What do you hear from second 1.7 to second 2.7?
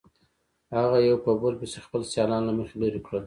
خپل سیالان له